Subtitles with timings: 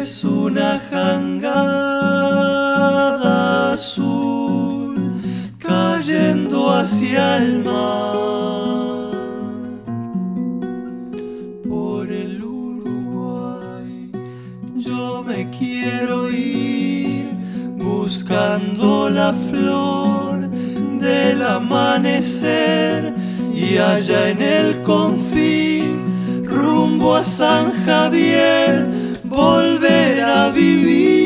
[0.00, 2.12] es una jangada
[3.72, 4.94] azul
[5.58, 9.10] cayendo hacia el mar.
[11.68, 14.10] Por el Uruguay
[14.76, 17.30] yo me quiero ir
[17.76, 23.14] buscando la flor del amanecer
[23.70, 28.88] y allá en el confín rumbo a San Javier
[29.22, 31.19] volver a vivir.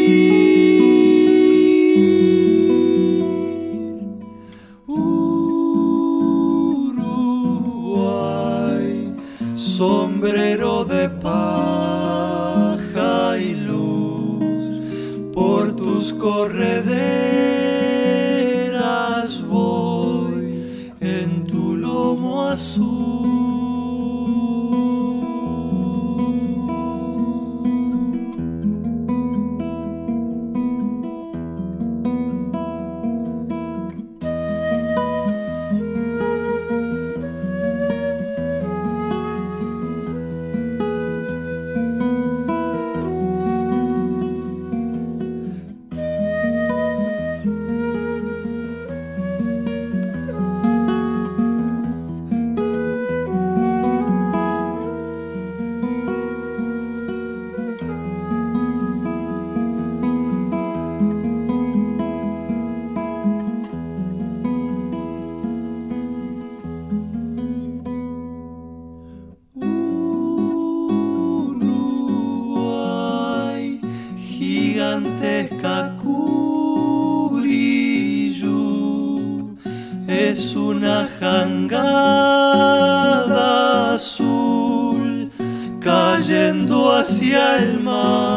[87.04, 88.33] Hacia el mar.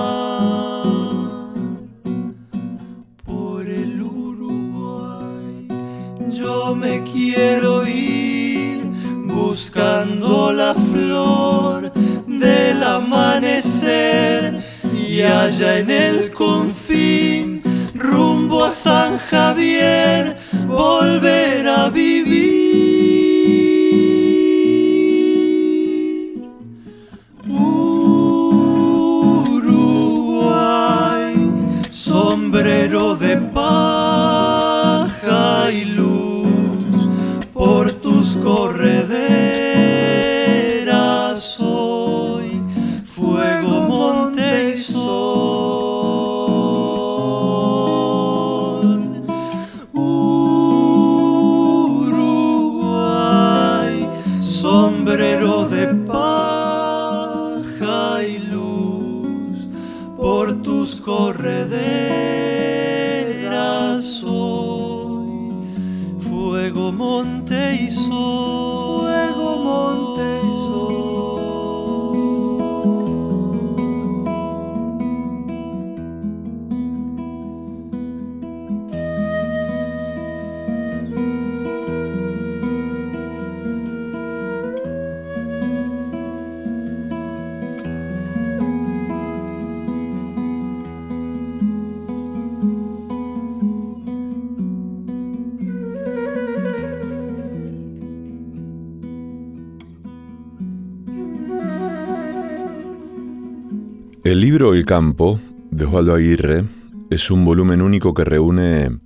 [104.27, 105.39] El libro El campo,
[105.71, 106.65] de Osvaldo Aguirre,
[107.09, 108.99] es un volumen único que reúne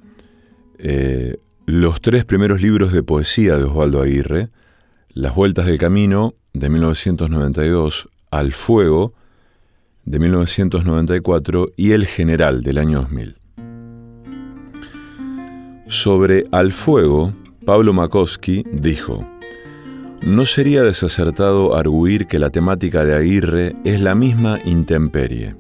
[0.79, 1.38] eh,
[1.68, 4.50] los tres primeros libros de poesía de Osvaldo Aguirre,
[5.09, 9.13] Las Vueltas del Camino, de 1992, Al Fuego,
[10.06, 13.35] de 1994, y El General, del año 2000.
[15.85, 19.30] Sobre Al Fuego, Pablo Makowski dijo,
[20.21, 25.56] no sería desacertado arguir que la temática de Aguirre es la misma intemperie.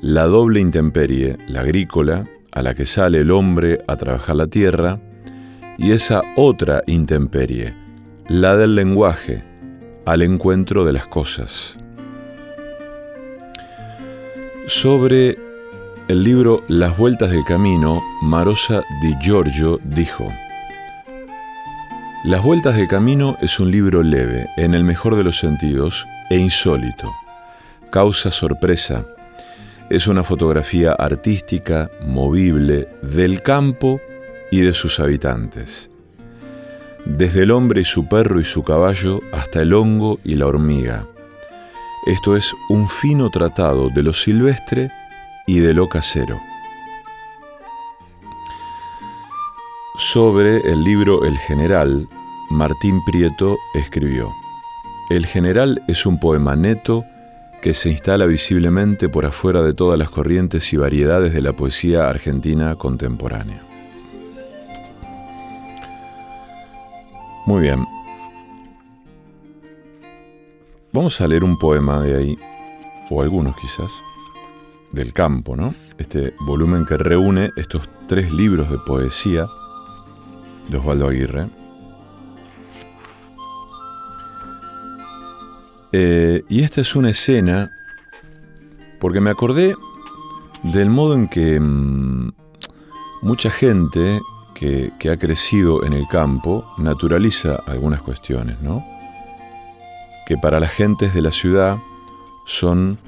[0.00, 5.00] La doble intemperie, la agrícola, a la que sale el hombre a trabajar la tierra,
[5.78, 7.74] y esa otra intemperie,
[8.28, 9.44] la del lenguaje,
[10.04, 11.78] al encuentro de las cosas.
[14.66, 15.38] Sobre
[16.08, 20.28] el libro Las Vueltas del Camino, Marosa Di Giorgio dijo,
[22.24, 26.38] Las Vueltas del Camino es un libro leve, en el mejor de los sentidos, e
[26.38, 27.12] insólito.
[27.90, 29.04] causa sorpresa.
[29.90, 34.00] Es una fotografía artística, movible, del campo
[34.50, 35.90] y de sus habitantes.
[37.04, 41.06] Desde el hombre y su perro y su caballo hasta el hongo y la hormiga.
[42.06, 44.90] Esto es un fino tratado de lo silvestre
[45.46, 46.40] y de lo casero.
[49.96, 52.08] Sobre el libro El General,
[52.50, 54.34] Martín Prieto escribió,
[55.08, 57.04] El General es un poema neto
[57.62, 62.08] que se instala visiblemente por afuera de todas las corrientes y variedades de la poesía
[62.08, 63.62] argentina contemporánea.
[67.46, 67.86] Muy bien.
[70.92, 72.38] Vamos a leer un poema de ahí,
[73.10, 73.92] o algunos quizás,
[74.90, 75.72] del campo, ¿no?
[75.98, 79.46] Este volumen que reúne estos tres libros de poesía
[80.68, 81.48] de Osvaldo Aguirre.
[85.92, 87.70] Eh, y esta es una escena,
[88.98, 89.76] porque me acordé
[90.64, 92.32] del modo en que mm,
[93.22, 94.20] mucha gente
[94.54, 98.84] que, ha crecido en el campo naturaliza algunas cuestiones, ¿no?
[100.26, 101.78] Que para las gentes de la ciudad
[102.46, 102.98] son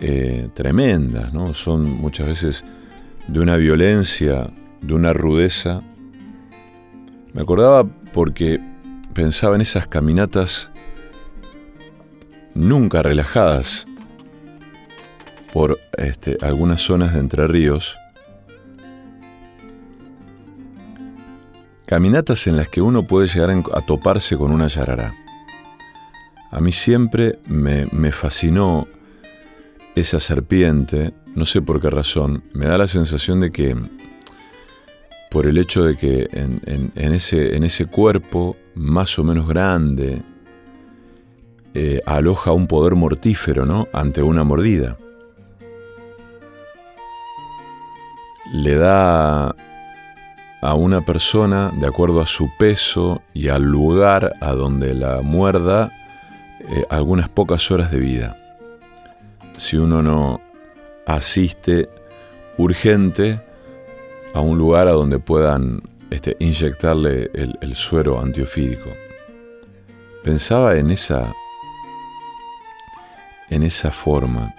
[0.00, 1.54] eh, tremendas, ¿no?
[1.54, 2.64] Son muchas veces
[3.26, 4.50] de una violencia,
[4.80, 5.82] de una rudeza
[7.32, 8.60] me acordaba porque
[9.14, 10.70] pensaba en esas caminatas
[12.54, 13.86] nunca relajadas
[15.52, 17.96] por este, algunas zonas de Entre Ríos.
[21.86, 25.14] Caminatas en las que uno puede llegar a toparse con una yarará.
[26.50, 28.88] A mí siempre me, me fascinó
[29.94, 33.76] esa serpiente, no sé por qué razón, me da la sensación de que
[35.32, 40.20] por el hecho de que en, ese, cuerpo más o menos grande
[41.72, 43.88] eh, aloja un poder mortífero ¿no?
[43.94, 44.98] ante una mordida.
[48.52, 49.56] Le da
[50.60, 55.90] a una persona, de acuerdo a su peso y al lugar a donde la muerda,
[56.60, 58.36] eh, algunas pocas horas de vida.
[59.56, 60.42] Si uno no
[61.06, 61.88] asiste
[62.58, 63.40] urgente,
[64.34, 68.90] a un lugar a donde puedan este, inyectarle el, suero antiofídico.
[70.22, 71.32] Pensaba en esa,
[73.50, 74.54] en esa forma.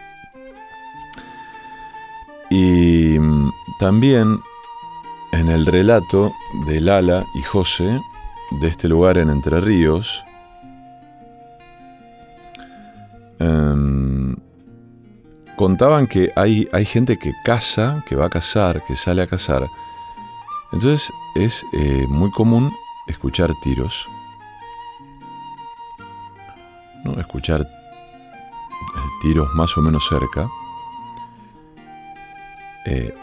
[2.50, 4.40] Y mm, también
[5.32, 6.34] en el relato
[6.68, 8.00] de Lala y José
[8.62, 10.24] de este lugar en Entre Ríos,
[13.40, 14.13] em,
[15.56, 19.68] contaban que hay, hay gente que caza, que va a cazar, que sale a cazar.
[20.72, 22.74] Entonces es eh, muy común
[23.08, 24.08] escuchar tiros.
[27.04, 27.20] ¿no?
[27.20, 27.66] Escuchar eh,
[29.22, 30.48] tiros más o menos cerca.
[32.86, 33.14] Eh,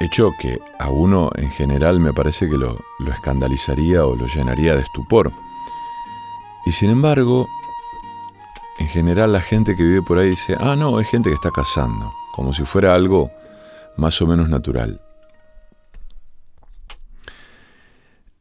[0.00, 4.74] hecho que a uno en general me parece que lo, lo escandalizaría o lo llenaría
[4.74, 5.32] de estupor.
[6.66, 7.48] Y sin embargo,
[8.82, 11.52] en general la gente que vive por ahí dice, ah, no, es gente que está
[11.52, 13.30] cazando, como si fuera algo
[13.96, 15.00] más o menos natural.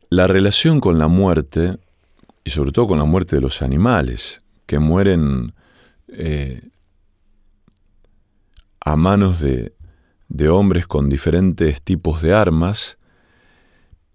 [0.10, 1.78] La relación con la muerte,
[2.44, 5.54] y sobre todo con la muerte de los animales, que mueren
[6.08, 6.70] eh,
[8.80, 9.76] a manos de,
[10.28, 12.98] de hombres con diferentes tipos de armas,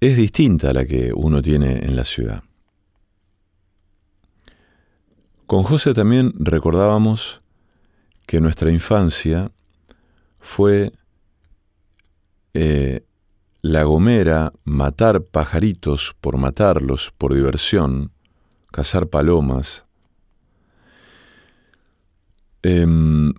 [0.01, 2.43] es distinta a la que uno tiene en la ciudad.
[5.47, 7.41] Con José también recordábamos
[8.27, 9.53] que nuestra infancia
[10.41, 10.93] fue
[12.53, 13.05] eh,
[13.63, 18.11] la gomera, matar pajaritos por matarlos, por diversión,
[18.73, 19.85] cazar palomas.
[22.63, 23.33] Em,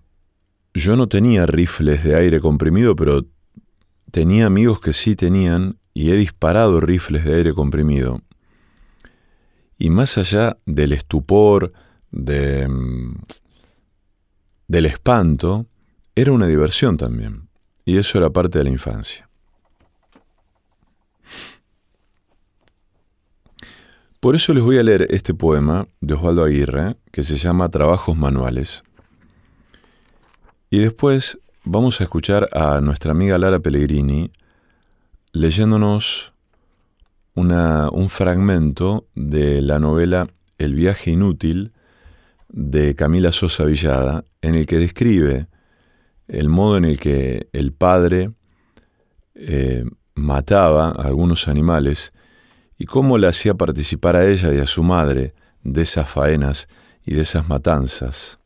[0.73, 3.25] yo no tenía rifles de aire comprimido, pero
[4.11, 8.21] tenía amigos que sí tenían y he disparado rifles de aire comprimido.
[9.77, 11.73] Y más allá del estupor,
[12.17, 13.15] mm,
[14.67, 15.65] del espanto,
[16.15, 17.47] era una diversión también.
[17.85, 19.29] Y eso era parte de la infancia.
[24.19, 28.17] Por eso les voy a leer este poema de Osvaldo Aguirre, que se llama Trabajos
[28.17, 28.83] Manuales.
[30.69, 34.31] Y después vamos a escuchar a nuestra amiga Lara Pellegrini
[35.31, 36.33] leyéndonos
[37.35, 41.71] un fragmento de la novela El viaje inútil
[42.49, 45.47] de Camila Sosa Villada, en el que describe
[46.27, 48.31] el modo en el que el padre
[49.35, 49.85] eh,
[50.15, 52.13] mataba a algunos animales
[52.77, 56.67] y cómo le hacía participar a ella y a su madre de esas faenas
[57.05, 58.39] y de esas matanzas.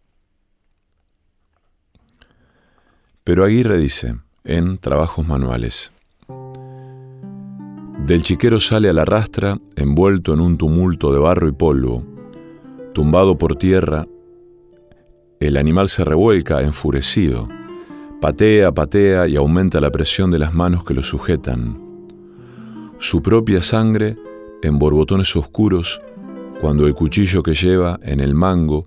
[3.23, 5.91] Pero Aguirre dice, en Trabajos Manuales,
[8.05, 12.10] del chiquero sale a la rastra, envuelto en un tumulto de barro y polvo.
[12.93, 14.05] Tumbado por tierra,
[15.39, 17.47] el animal se revuelca enfurecido.
[18.19, 21.79] Patea, patea y aumenta la presión de las manos que lo sujetan.
[22.99, 24.17] Su propia sangre
[24.61, 26.01] en borbotones oscuros
[26.59, 28.85] cuando el cuchillo que lleva en el mango,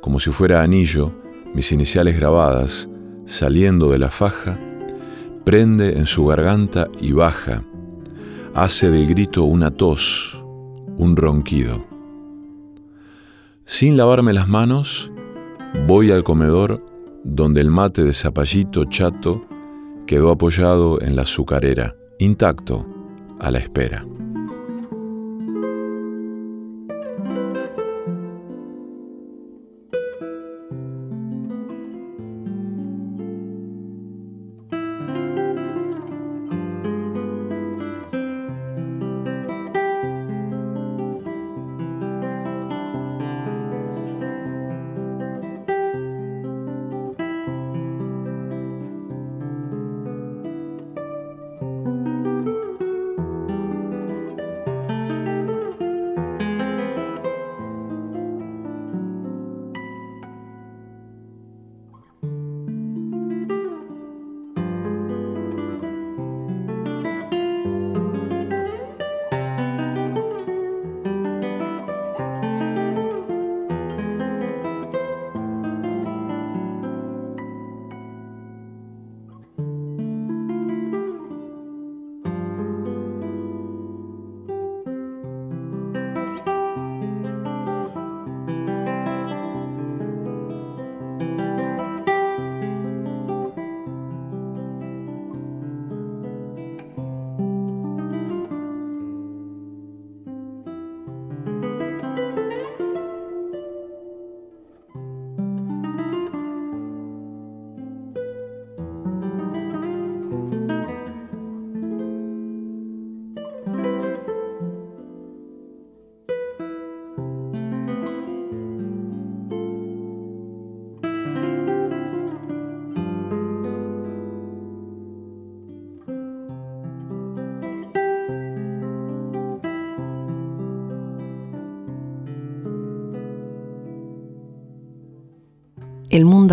[0.00, 1.12] como si fuera anillo,
[1.52, 2.88] mis iniciales grabadas,
[3.26, 4.58] saliendo de la faja,
[5.44, 7.64] prende en su garganta y baja,
[8.54, 10.42] hace del grito una tos,
[10.96, 11.89] un ronquido.
[13.70, 15.12] Sin lavarme las manos,
[15.86, 16.84] voy al comedor
[17.22, 19.46] donde el mate de zapallito chato
[20.08, 22.84] quedó apoyado en la azucarera, intacto,
[23.38, 24.04] a la espera.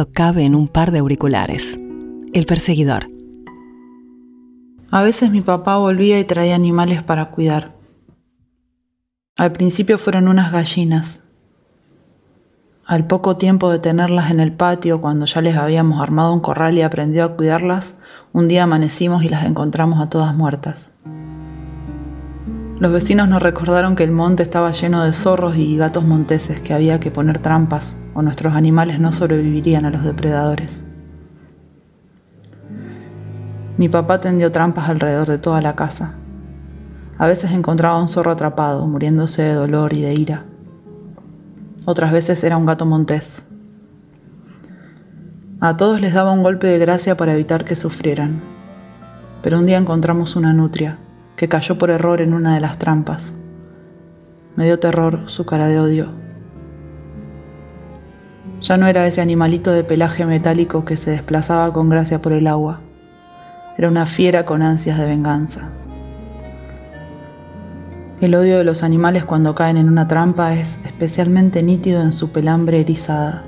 [0.05, 1.79] Cabe en un par de auriculares.
[2.33, 3.07] El perseguidor.
[4.91, 7.75] A veces mi papá volvía y traía animales para cuidar.
[9.35, 11.23] Al principio fueron unas gallinas.
[12.85, 16.77] Al poco tiempo de tenerlas en el patio, cuando ya les habíamos armado un corral
[16.77, 17.99] y aprendido a cuidarlas,
[18.31, 20.91] un día amanecimos y las encontramos a todas muertas.
[22.79, 26.75] Los vecinos nos recordaron que el monte estaba lleno de zorros y gatos monteses, que
[26.75, 30.85] había que poner trampas o nuestros animales no sobrevivirían a los depredadores.
[33.77, 36.13] Mi papá tendió trampas alrededor de toda la casa.
[37.17, 40.45] A veces encontraba un zorro atrapado, muriéndose de dolor y de ira.
[41.85, 43.47] Otras veces era un gato montés.
[45.59, 48.39] A todos les daba un golpe de gracia para evitar que sufrieran.
[49.41, 50.99] Pero un día encontramos una nutria
[51.37, 53.35] que cayó por error en una de las trampas.
[54.55, 56.09] Me dio terror su cara de odio.
[58.59, 62.47] Ya no era ese animalito de pelaje metálico que se desplazaba con gracia por el
[62.47, 62.79] agua.
[63.77, 65.69] Era una fiera con ansias de venganza.
[68.19, 72.31] El odio de los animales cuando caen en una trampa es especialmente nítido en su
[72.31, 73.43] pelambre erizada.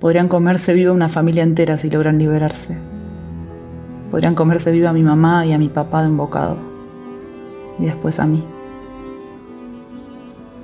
[0.00, 2.76] Podrían comerse viva una familia entera si logran liberarse.
[4.10, 6.56] Podrían comerse viva a mi mamá y a mi papá de un bocado.
[7.78, 8.42] Y después a mí.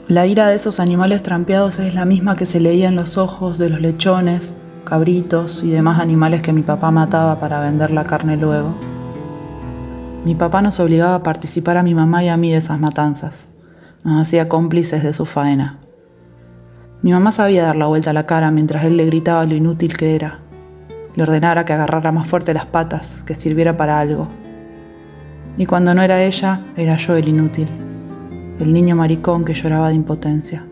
[0.08, 3.58] La ira de esos animales trampeados es la misma que se leía en los ojos
[3.58, 8.36] de los lechones, cabritos y demás animales que mi papá mataba para vender la carne
[8.36, 8.74] luego.
[10.24, 13.48] Mi papá nos obligaba a participar a mi mamá y a mí de esas matanzas.
[14.04, 15.80] Nos hacía cómplices de su faena.
[17.02, 19.96] Mi mamá sabía dar la vuelta a la cara mientras él le gritaba lo inútil
[19.96, 20.43] que era
[21.14, 24.28] le ordenara que agarrara más fuerte las patas, que sirviera para algo.
[25.56, 27.68] Y cuando no era ella, era yo el inútil,
[28.58, 30.64] el niño maricón que lloraba de impotencia.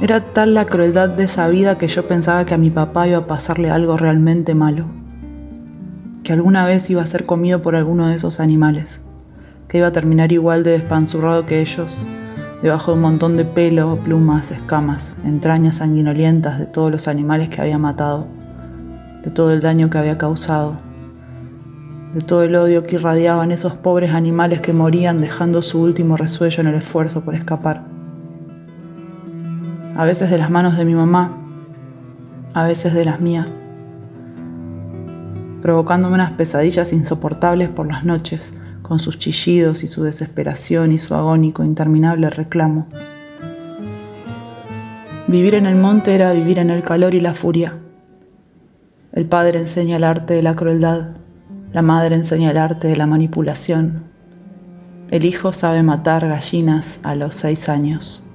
[0.00, 3.18] Era tal la crueldad de esa vida que yo pensaba que a mi papá iba
[3.18, 4.86] a pasarle algo realmente malo,
[6.24, 9.00] que alguna vez iba a ser comido por alguno de esos animales,
[9.68, 12.04] que iba a terminar igual de despanzurrado que ellos,
[12.62, 17.60] debajo de un montón de pelo, plumas, escamas, entrañas sanguinolientas de todos los animales que
[17.60, 18.26] había matado
[19.22, 20.76] de todo el daño que había causado,
[22.14, 26.60] de todo el odio que irradiaban esos pobres animales que morían dejando su último resuello
[26.60, 27.84] en el esfuerzo por escapar.
[29.96, 31.38] A veces de las manos de mi mamá,
[32.54, 33.62] a veces de las mías,
[35.62, 41.14] provocándome unas pesadillas insoportables por las noches, con sus chillidos y su desesperación y su
[41.14, 42.88] agónico interminable reclamo.
[45.28, 47.78] Vivir en el monte era vivir en el calor y la furia.
[49.12, 51.08] El padre enseña el arte de la crueldad,
[51.70, 54.04] la madre enseña el arte de la manipulación.
[55.10, 58.26] El hijo sabe matar gallinas a los seis años.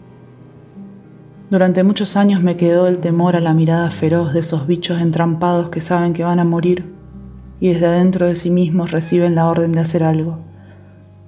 [1.49, 5.69] Durante muchos años me quedó el temor a la mirada feroz de esos bichos entrampados
[5.69, 6.93] que saben que van a morir
[7.59, 10.37] y desde adentro de sí mismos reciben la orden de hacer algo,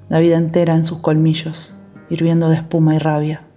[0.10, 1.76] la vida entera en sus colmillos,
[2.12, 3.49] hirviendo de espuma y rabia.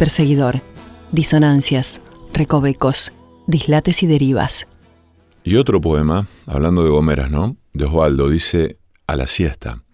[0.00, 0.62] Perseguidor.
[1.12, 2.00] Disonancias,
[2.32, 3.12] recovecos,
[3.46, 4.66] dislates y derivas.
[5.44, 7.58] Y otro poema, hablando de Gomeras, ¿no?
[7.74, 9.84] De Osvaldo, dice A la siesta.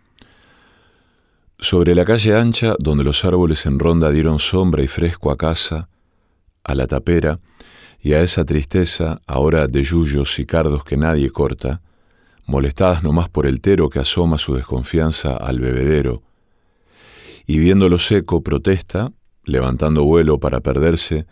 [1.58, 5.88] Sobre la calle ancha, donde los árboles en ronda dieron sombra y fresco a casa,
[6.62, 7.40] a la tapera,
[8.00, 11.82] y a esa tristeza, ahora de yuyos y cardos que nadie corta,
[12.46, 16.22] molestadas nomás por el tero que asoma su desconfianza al bebedero,
[17.44, 19.10] y viéndolo seco protesta
[19.46, 21.26] levantando vuelo para perderse,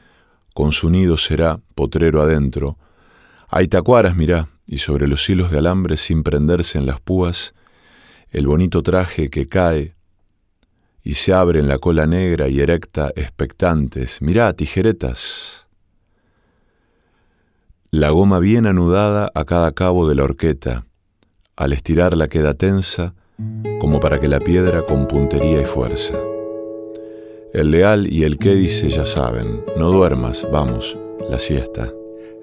[0.54, 2.78] con su nido será, potrero adentro.
[3.48, 7.54] Hay tacuaras, mirá, y sobre los hilos de alambre sin prenderse en las púas,
[8.30, 9.94] el bonito traje que cae
[11.02, 14.22] y se abre en la cola negra y erecta expectantes.
[14.22, 15.66] Mirá, tijeretas.
[17.90, 20.86] La goma bien anudada a cada cabo de la horqueta,
[21.56, 23.14] al estirarla queda tensa,
[23.80, 26.33] como para que la piedra con puntería y fuerza.
[27.54, 30.98] El leal y el que dice ya saben, no duermas, vamos,
[31.30, 31.94] la siesta.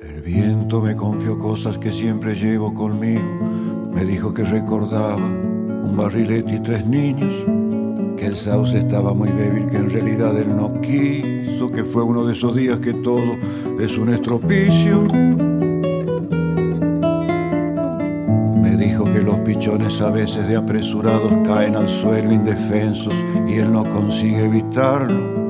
[0.01, 3.21] El viento me confió cosas que siempre llevo conmigo.
[3.93, 7.33] Me dijo que recordaba un barrilete y tres niños,
[8.15, 12.23] que el sauce estaba muy débil, que en realidad él no quiso, que fue uno
[12.23, 13.35] de esos días que todo
[13.81, 15.03] es un estropicio
[18.81, 23.13] dijo que los pichones a veces de apresurados caen al suelo indefensos
[23.47, 25.41] y él no consigue evitarlo.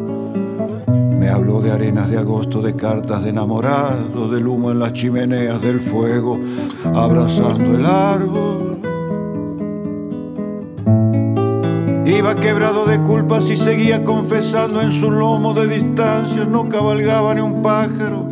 [1.18, 5.62] Me habló de arenas de agosto, de cartas de enamorado, del humo en las chimeneas,
[5.62, 6.38] del fuego,
[6.94, 8.80] abrazando el árbol.
[12.06, 17.40] Iba quebrado de culpas y seguía confesando en su lomo de distancia, no cabalgaba ni
[17.40, 18.28] un pájaro.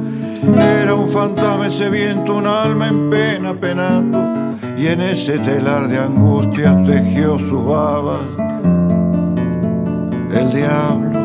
[0.58, 4.39] Era un fantasma ese viento, un alma en pena penando,
[4.78, 8.22] y en ese telar de angustias tejió sus babas
[10.34, 11.20] el diablo.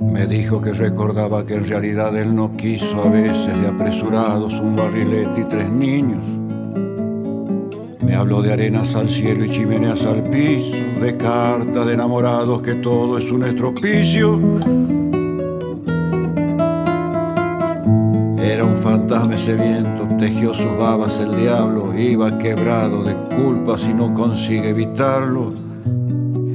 [0.00, 4.74] Me dijo que recordaba que en realidad él no quiso a veces de apresurados un
[4.74, 6.24] barrilete y tres niños.
[8.00, 12.74] Me habló de arenas al cielo y chimeneas al piso, de cartas de enamorados que
[12.76, 14.40] todo es un estropicio.
[18.46, 23.92] Era un fantasma ese viento, tejió sus babas el diablo, iba quebrado de culpas y
[23.92, 25.52] no consigue evitarlo.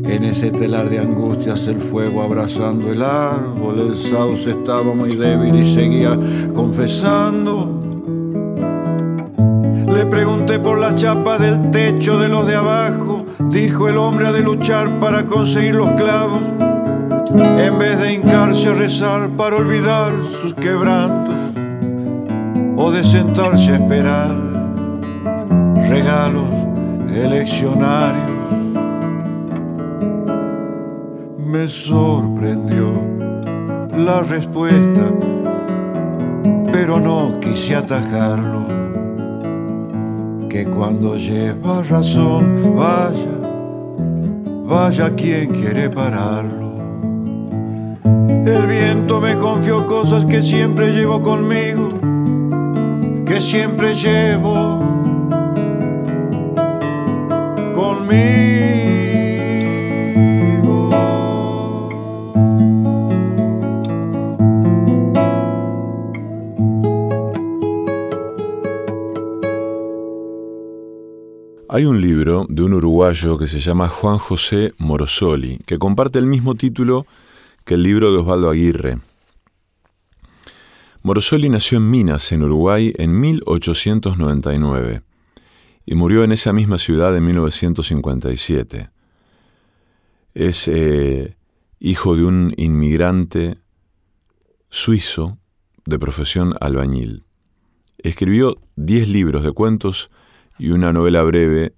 [0.06, 5.54] En ese telar de angustias el fuego abrazando el árbol, el sauce estaba muy débil
[5.54, 6.18] y seguía
[6.54, 7.82] confesando.
[9.94, 14.32] Le pregunté por la chapa del techo de los de abajo, dijo el hombre ha
[14.32, 16.54] de luchar para conseguir los clavos,
[17.36, 21.41] en vez de hincarse a rezar para olvidar sus quebrantos
[22.84, 24.36] o de sentarse a esperar
[25.88, 26.52] regalos
[27.14, 28.42] eleccionarios.
[31.46, 32.88] Me sorprendió
[33.96, 35.06] la respuesta,
[36.72, 38.66] pero no quise atajarlo.
[40.50, 43.38] Que cuando lleva razón, vaya,
[44.66, 46.72] vaya quien quiere pararlo.
[48.44, 52.01] El viento me confió cosas que siempre llevo conmigo
[53.32, 54.80] que siempre llevo
[57.74, 58.10] conmigo.
[71.70, 76.26] Hay un libro de un uruguayo que se llama Juan José Morosoli, que comparte el
[76.26, 77.06] mismo título
[77.64, 78.98] que el libro de Osvaldo Aguirre.
[81.04, 85.02] Morosoli nació en Minas, en Uruguay, en 1899
[85.84, 88.92] y murió en esa misma ciudad en 1957.
[90.36, 91.36] Es eh,
[91.80, 93.58] hijo de un inmigrante
[94.70, 95.40] suizo
[95.86, 97.24] de profesión albañil.
[97.98, 100.12] Escribió diez libros de cuentos
[100.60, 101.74] y una novela breve,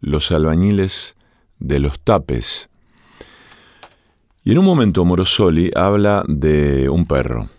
[0.00, 1.14] Los albañiles
[1.60, 2.68] de los tapes.
[4.42, 7.53] Y en un momento Morosoli habla de un perro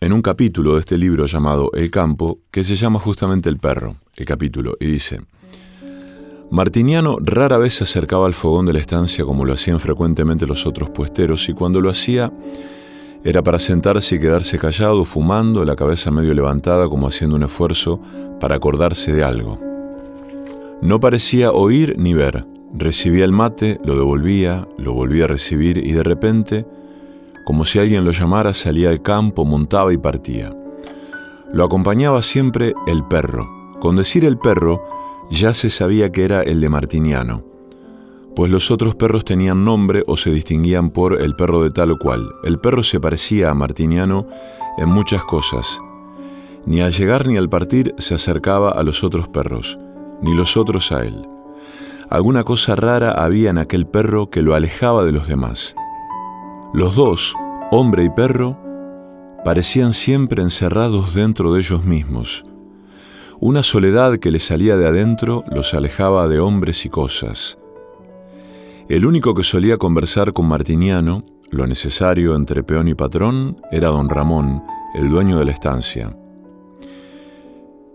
[0.00, 3.96] en un capítulo de este libro llamado El campo, que se llama justamente El perro,
[4.16, 5.20] el capítulo, y dice,
[6.50, 10.66] Martiniano rara vez se acercaba al fogón de la estancia como lo hacían frecuentemente los
[10.66, 12.32] otros puesteros, y cuando lo hacía
[13.24, 18.00] era para sentarse y quedarse callado, fumando, la cabeza medio levantada como haciendo un esfuerzo
[18.38, 19.60] para acordarse de algo.
[20.80, 25.90] No parecía oír ni ver, recibía el mate, lo devolvía, lo volvía a recibir y
[25.90, 26.66] de repente
[27.48, 30.54] como si alguien lo llamara, salía al campo, montaba y partía.
[31.50, 33.48] Lo acompañaba siempre el perro.
[33.80, 34.84] Con decir el perro,
[35.30, 37.42] ya se sabía que era el de Martiniano,
[38.36, 41.98] pues los otros perros tenían nombre o se distinguían por el perro de tal o
[41.98, 42.28] cual.
[42.44, 44.26] El perro se parecía a Martiniano
[44.76, 45.80] en muchas cosas.
[46.66, 49.78] Ni al llegar ni al partir se acercaba a los otros perros,
[50.20, 51.26] ni los otros a él.
[52.10, 55.74] Alguna cosa rara había en aquel perro que lo alejaba de los demás.
[56.74, 57.34] Los dos,
[57.70, 58.54] hombre y perro,
[59.42, 62.44] parecían siempre encerrados dentro de ellos mismos.
[63.40, 67.56] Una soledad que les salía de adentro los alejaba de hombres y cosas.
[68.90, 74.10] El único que solía conversar con Martiniano, lo necesario entre peón y patrón, era don
[74.10, 74.62] Ramón,
[74.94, 76.14] el dueño de la estancia.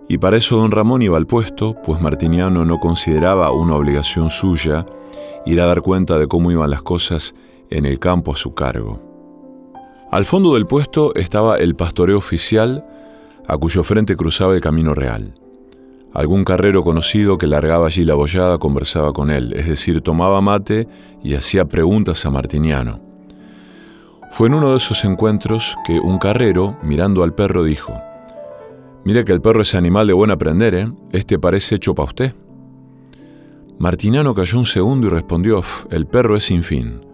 [0.09, 4.87] Y para eso don Ramón iba al puesto, pues Martiniano no consideraba una obligación suya
[5.45, 7.35] ir a dar cuenta de cómo iban las cosas
[7.73, 9.01] en el campo a su cargo.
[10.11, 12.85] Al fondo del puesto estaba el pastoreo oficial,
[13.47, 15.33] a cuyo frente cruzaba el camino real.
[16.13, 20.87] Algún carrero conocido que largaba allí la bollada conversaba con él, es decir, tomaba mate
[21.23, 23.01] y hacía preguntas a Martiniano.
[24.29, 27.99] Fue en uno de esos encuentros que un carrero, mirando al perro, dijo,
[29.03, 30.87] Mire que el perro es animal de buen aprender, ¿eh?
[31.11, 32.35] Este parece hecho para usted.
[33.79, 37.12] Martiniano cayó un segundo y respondió, el perro es sin fin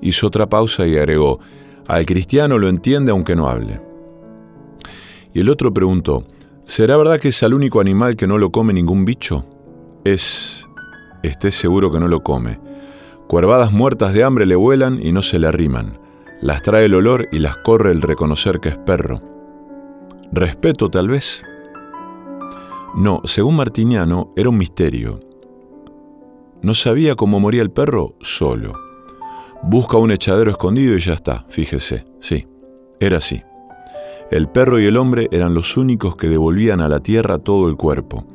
[0.00, 1.40] hizo otra pausa y agregó,
[1.86, 3.80] al cristiano lo entiende aunque no hable.
[5.32, 6.22] Y el otro preguntó,
[6.64, 9.46] ¿será verdad que es el único animal que no lo come ningún bicho?
[10.04, 10.68] Es,
[11.22, 12.60] esté seguro que no lo come.
[13.26, 15.98] Cuervadas muertas de hambre le vuelan y no se le arriman.
[16.40, 19.22] Las trae el olor y las corre el reconocer que es perro.
[20.30, 21.42] ¿Respeto tal vez?
[22.96, 25.18] No, según Martiniano, era un misterio.
[26.62, 28.83] No sabía cómo moría el perro solo.
[29.66, 32.46] Busca un echadero escondido y ya está, fíjese, sí,
[33.00, 33.42] era así.
[34.30, 37.76] El perro y el hombre eran los únicos que devolvían a la tierra todo el
[37.76, 38.26] cuerpo.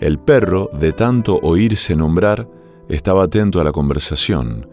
[0.00, 2.48] El perro, de tanto oírse nombrar,
[2.88, 4.66] estaba atento a la conversación,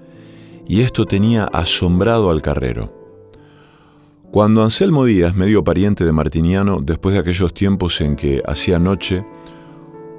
[0.69, 2.93] y esto tenía asombrado al carrero.
[4.31, 9.25] Cuando Anselmo Díaz, medio pariente de Martiniano, después de aquellos tiempos en que hacía noche,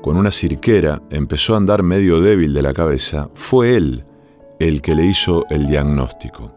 [0.03, 4.05] con una cirquera empezó a andar medio débil de la cabeza, fue él
[4.59, 6.53] el que le hizo el diagnóstico.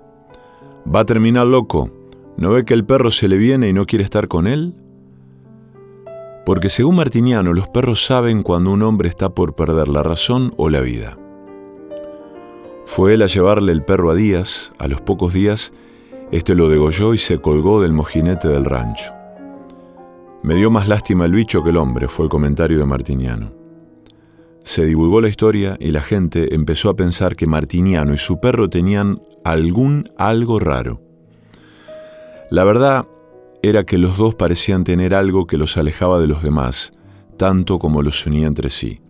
[0.94, 1.92] ¿Va a terminar loco?
[2.38, 4.76] ¿No ve que el perro se le viene y no quiere estar con él?
[6.46, 10.70] Porque según Martiniano, los perros saben cuando un hombre está por perder la razón o
[10.70, 11.18] la vida.
[12.86, 15.72] Fue él a llevarle el perro a Díaz, a los pocos días,
[16.32, 19.14] este lo degolló y se colgó del mojinete del rancho.
[20.44, 23.61] Me dio más lástima el bicho que el hombre, fue el comentario de Martiniano.
[24.64, 28.70] Se divulgó la historia y la gente empezó a pensar que Martiniano y su perro
[28.70, 31.02] tenían algún algo raro.
[32.52, 33.08] La verdad
[33.64, 36.94] era que los dos parecían tener algo que los alejaba de los demás,
[37.38, 39.02] tanto como los unía entre sí.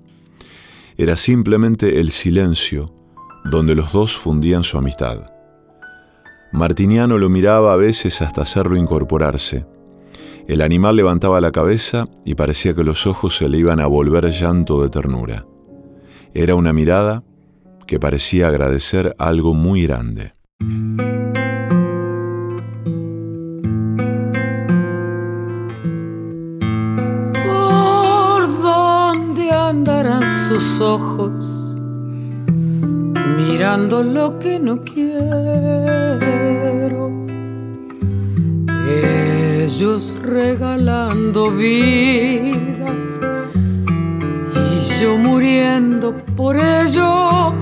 [0.97, 2.93] Era simplemente el silencio
[3.43, 5.31] donde los dos fundían su amistad.
[6.51, 9.65] Martiniano lo miraba a veces hasta hacerlo incorporarse.
[10.51, 14.29] El animal levantaba la cabeza y parecía que los ojos se le iban a volver
[14.31, 15.45] llanto de ternura.
[16.33, 17.23] Era una mirada
[17.87, 20.33] que parecía agradecer algo muy grande.
[27.45, 31.77] ¿Por dónde andarán sus ojos?
[33.37, 36.11] mirando lo que no quiero.
[39.81, 42.93] Ellos regalando vida
[44.53, 47.55] y yo muriendo por ellos.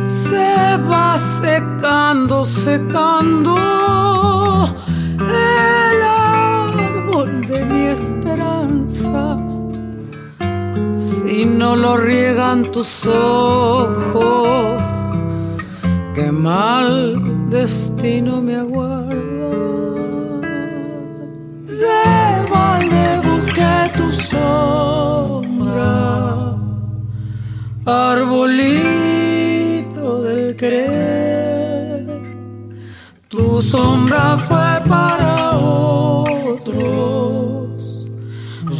[0.00, 3.54] Se va secando, secando
[5.20, 9.38] el árbol de mi esperanza
[11.28, 14.86] y no lo riegan tus ojos,
[16.14, 18.99] qué mal destino me aguarda.
[34.38, 36.80] Fue para otros,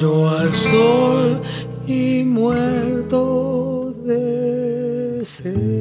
[0.01, 1.41] yo al sol
[1.87, 5.80] y muerto de sed.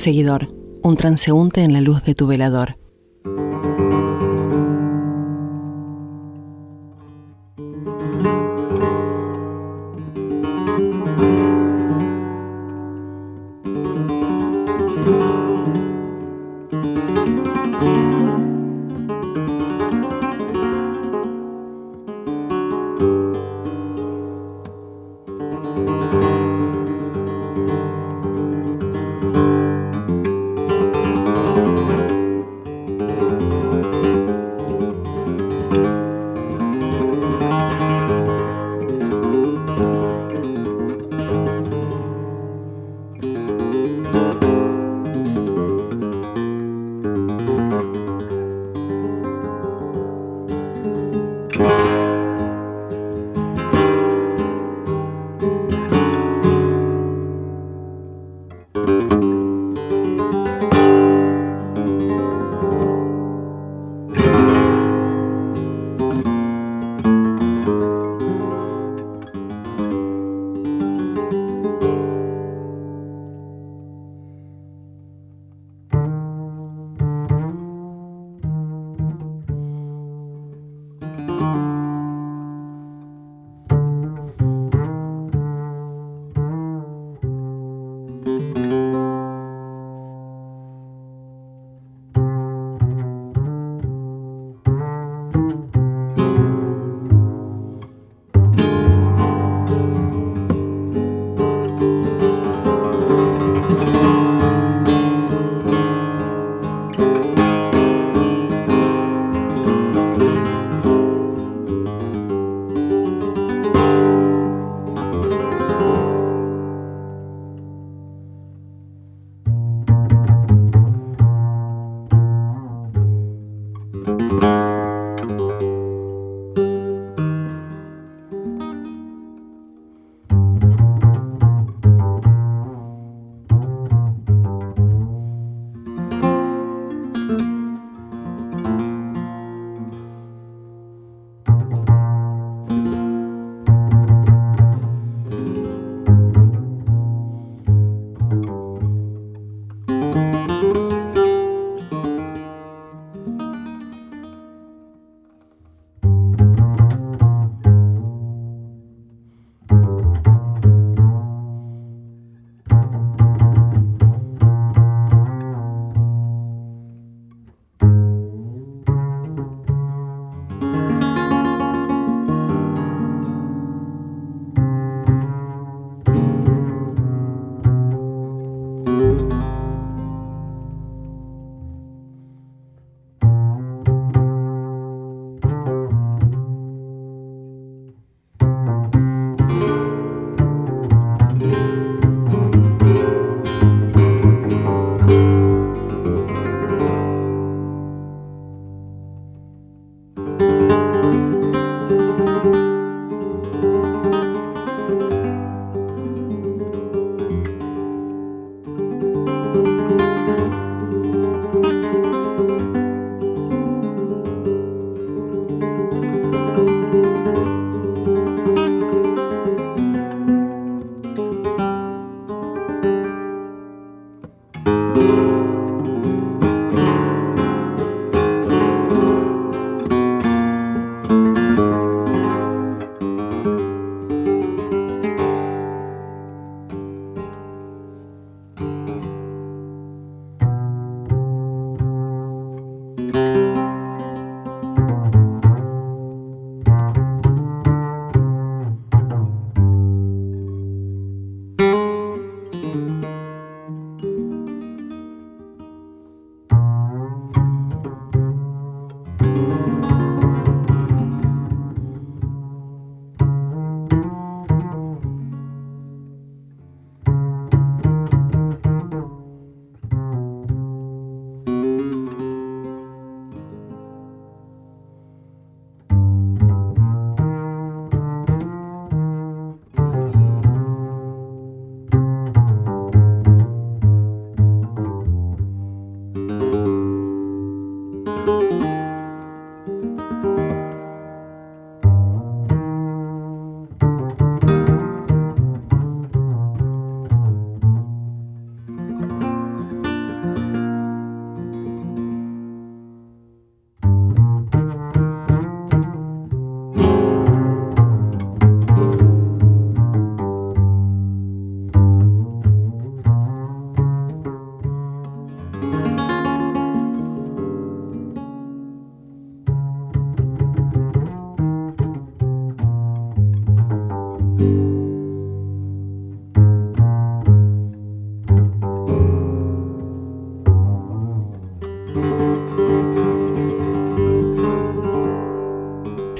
[0.00, 0.48] El perseguidor,
[0.82, 2.79] un transeúnte en la luz de tu velador.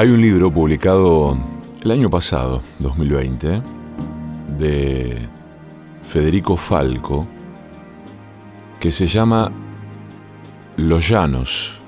[0.00, 1.36] Hay un libro publicado
[1.82, 3.62] el año pasado, 2020,
[4.56, 5.18] de
[6.02, 7.28] Federico Falco,
[8.80, 9.52] que se llama
[10.78, 11.82] Los Llanos.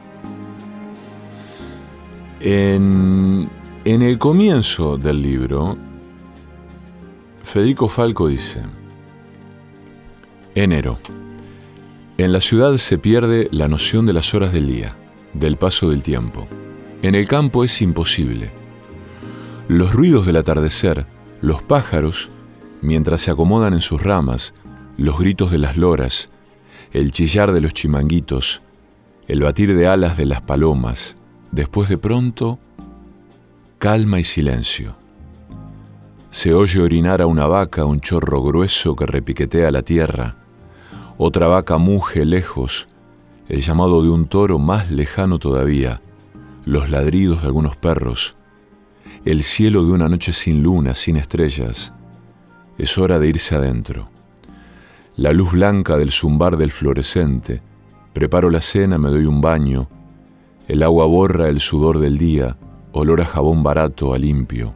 [2.41, 3.49] En,
[3.87, 5.79] en el comienzo del libro,
[7.45, 8.61] Federico Falco dice,
[10.55, 10.99] Enero.
[12.19, 14.99] En la ciudad se pierde la noción de las horas del día,
[15.33, 16.47] del paso del tiempo.
[17.03, 18.53] En el campo es imposible.
[19.67, 21.05] Los ruidos del atardecer,
[21.41, 22.31] los pájaros,
[22.81, 24.55] mientras se acomodan en sus ramas,
[24.97, 26.31] los gritos de las loras,
[26.93, 28.63] el chillar de los chimanguitos,
[29.27, 31.17] el batir de alas de las palomas,
[31.51, 32.61] después de pronto,
[33.79, 34.95] calma y silencio.
[36.31, 40.37] Se oye orinar a una vaca un chorro grueso que repiquetea la tierra,
[41.19, 42.87] otra vaca muge lejos,
[43.49, 46.01] el llamado de un toro más lejano todavía,
[46.65, 48.37] los ladridos de algunos perros,
[49.25, 51.93] el cielo de una noche sin luna, sin estrellas.
[52.79, 54.09] Es hora de irse adentro.
[55.17, 57.63] La luz blanca del zumbar del fluorescente.
[58.13, 59.89] Preparo la cena, me doy un baño.
[60.69, 62.57] El agua borra el sudor del día,
[62.93, 64.75] olor a jabón barato, a limpio.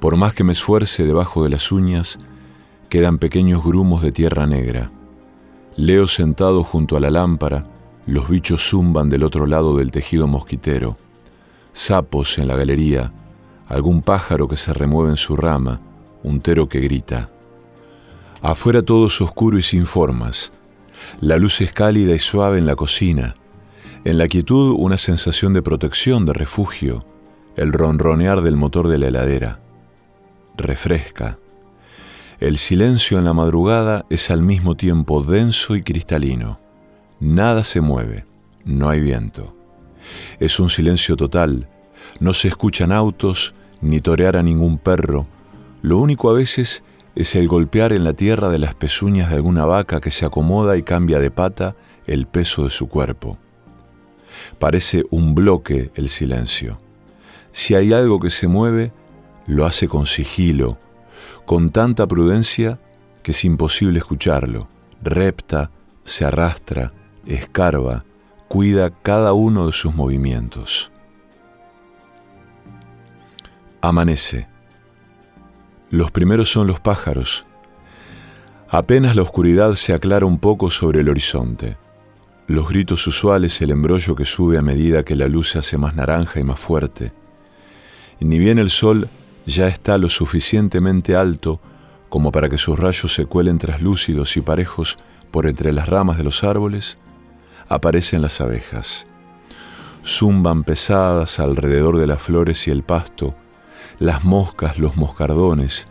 [0.00, 2.18] Por más que me esfuerce debajo de las uñas,
[2.88, 4.90] quedan pequeños grumos de tierra negra.
[5.76, 7.66] Leo sentado junto a la lámpara,
[8.06, 10.96] los bichos zumban del otro lado del tejido mosquitero.
[11.72, 13.12] Sapos en la galería,
[13.68, 15.78] algún pájaro que se remueve en su rama,
[16.22, 17.30] un tero que grita.
[18.42, 20.52] Afuera todo es oscuro y sin formas.
[21.20, 23.34] La luz es cálida y suave en la cocina.
[24.04, 27.06] En la quietud una sensación de protección, de refugio,
[27.56, 29.60] el ronronear del motor de la heladera.
[30.56, 31.38] Refresca.
[32.40, 36.61] El silencio en la madrugada es al mismo tiempo denso y cristalino.
[37.22, 38.26] Nada se mueve,
[38.64, 39.56] no hay viento.
[40.40, 41.68] Es un silencio total,
[42.18, 45.28] no se escuchan autos ni torear a ningún perro.
[45.82, 46.82] Lo único a veces
[47.14, 50.76] es el golpear en la tierra de las pezuñas de alguna vaca que se acomoda
[50.76, 51.76] y cambia de pata
[52.08, 53.38] el peso de su cuerpo.
[54.58, 56.80] Parece un bloque el silencio.
[57.52, 58.92] Si hay algo que se mueve,
[59.46, 60.80] lo hace con sigilo,
[61.46, 62.80] con tanta prudencia
[63.22, 64.66] que es imposible escucharlo.
[65.00, 65.70] Repta,
[66.02, 66.92] se arrastra,
[67.26, 68.04] escarba,
[68.48, 70.90] cuida cada uno de sus movimientos.
[73.80, 74.48] Amanece.
[75.90, 77.46] Los primeros son los pájaros.
[78.68, 81.76] Apenas la oscuridad se aclara un poco sobre el horizonte.
[82.46, 85.94] Los gritos usuales, el embrollo que sube a medida que la luz se hace más
[85.94, 87.12] naranja y más fuerte.
[88.20, 89.08] Ni bien el sol
[89.46, 91.60] ya está lo suficientemente alto
[92.08, 94.98] como para que sus rayos se cuelen traslúcidos y parejos
[95.30, 96.98] por entre las ramas de los árboles,
[97.72, 99.06] aparecen las abejas.
[100.04, 103.34] Zumban pesadas alrededor de las flores y el pasto,
[103.98, 105.86] las moscas, los moscardones.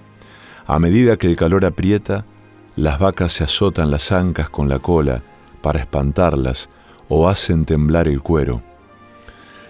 [0.68, 2.26] A medida que el calor aprieta,
[2.76, 5.24] las vacas se azotan las ancas con la cola
[5.62, 6.70] para espantarlas
[7.10, 8.62] o hacen temblar el cuero.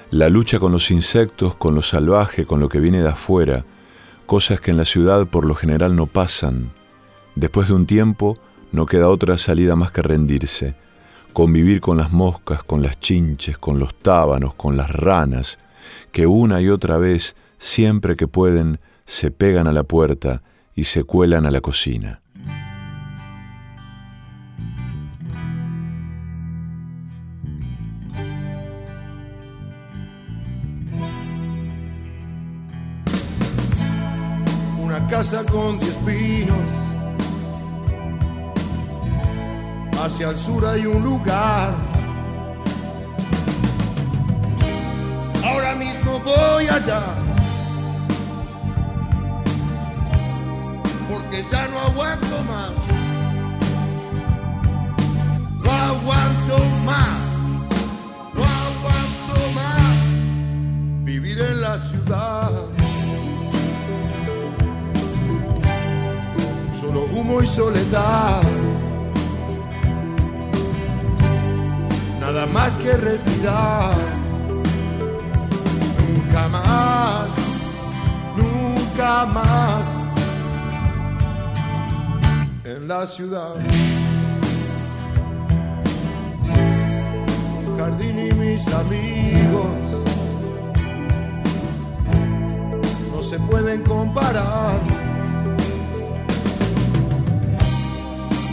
[0.09, 3.66] La lucha con los insectos, con lo salvaje, con lo que viene de afuera,
[4.26, 6.74] cosas que en la ciudad por lo general no pasan.
[7.36, 8.38] Después de un tiempo,
[8.74, 10.76] no queda otra salida más que rendirse,
[11.32, 15.60] convivir con las moscas, con las chinches, con los tábanos, con las ranas,
[16.12, 20.42] que una y otra vez, siempre que pueden, se pegan a la puerta
[20.76, 22.22] y se cuelan a la cocina.
[34.80, 36.61] Una casa con diez pinos
[40.12, 41.74] hacia el sur hay un lugar.
[45.45, 47.01] Ahora mismo voy allá.
[51.09, 52.72] Porque ya no aguanto más.
[55.64, 57.22] No aguanto más.
[58.34, 61.05] No aguanto más.
[61.05, 62.51] Vivir en la ciudad.
[66.82, 68.41] Solo humo y soledad.
[72.34, 73.94] Nada más que respirar.
[76.08, 77.30] Nunca más,
[78.38, 79.86] nunca más
[82.64, 83.56] en la ciudad.
[87.68, 89.76] Un jardín y mis amigos
[93.14, 94.80] no se pueden comparar.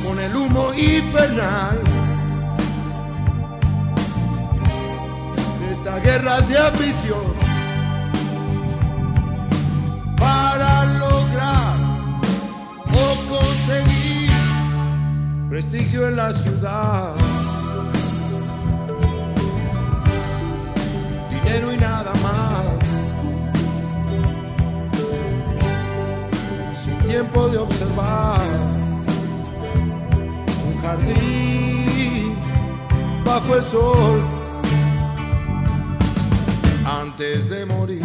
[0.04, 1.87] Con el humo infernal
[5.98, 7.34] la guerra de ambición
[10.16, 11.76] para lograr
[12.92, 14.30] o conseguir
[15.48, 17.14] prestigio en la ciudad.
[21.30, 22.64] Dinero y nada más.
[26.80, 28.40] Sin tiempo de observar
[30.66, 32.36] un jardín
[33.24, 34.37] bajo el sol
[37.18, 38.02] antes de morir.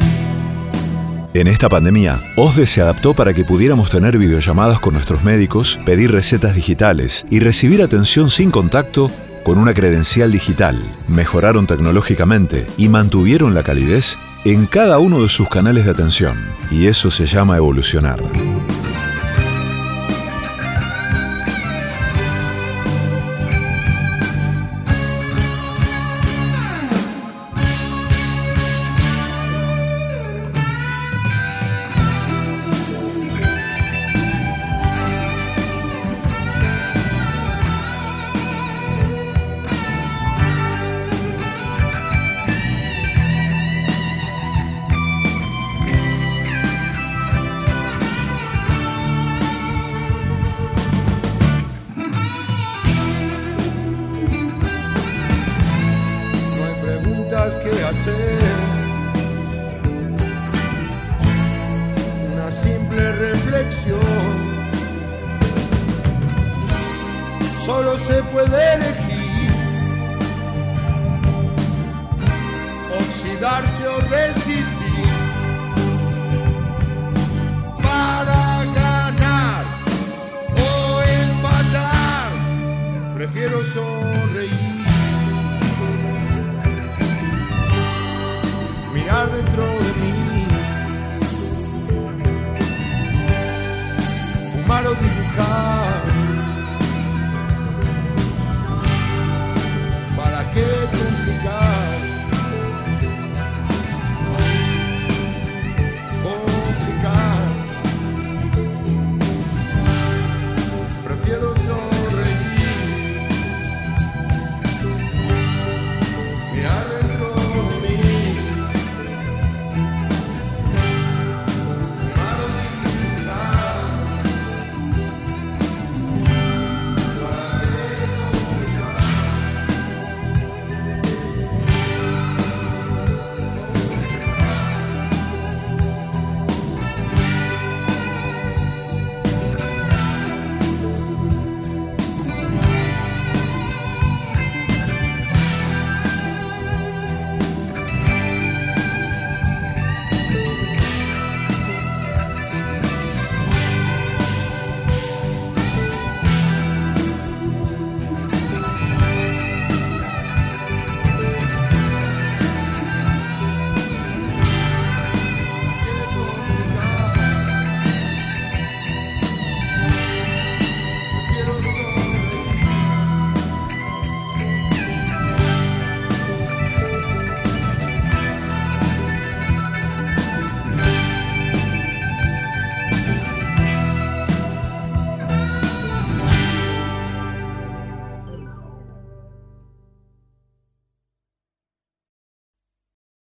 [1.35, 6.11] En esta pandemia, OSDE se adaptó para que pudiéramos tener videollamadas con nuestros médicos, pedir
[6.11, 9.11] recetas digitales y recibir atención sin contacto
[9.43, 10.81] con una credencial digital.
[11.07, 16.47] Mejoraron tecnológicamente y mantuvieron la calidez en cada uno de sus canales de atención.
[16.71, 18.19] Y eso se llama evolucionar.